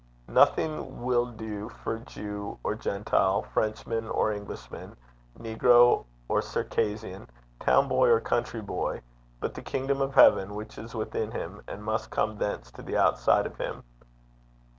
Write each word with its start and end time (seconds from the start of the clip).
Nothing 0.29 1.03
will 1.03 1.27
do 1.27 1.69
for 1.69 1.99
Jew 1.99 2.57
or 2.63 2.73
Gentile, 2.73 3.43
Frenchman 3.43 4.09
or 4.09 4.33
Englishman, 4.33 4.95
Negro 5.39 6.05
or 6.27 6.41
Circassian, 6.41 7.27
town 7.59 7.87
boy 7.87 8.09
or 8.09 8.19
country 8.19 8.61
boy, 8.61 9.03
but 9.39 9.53
the 9.53 9.61
kingdom 9.61 10.01
of 10.01 10.15
heaven 10.15 10.55
which 10.55 10.79
is 10.79 10.95
within 10.95 11.29
him, 11.29 11.61
and 11.67 11.83
must 11.83 12.09
come 12.09 12.35
thence 12.39 12.71
to 12.71 12.81
the 12.81 12.97
outside 12.97 13.45
of 13.45 13.57
him. 13.57 13.83